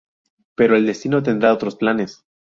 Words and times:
Pero 0.55 0.75
el 0.75 0.87
destino 0.87 1.21
tendrá 1.21 1.53
otros 1.53 1.75
planes. 1.75 2.23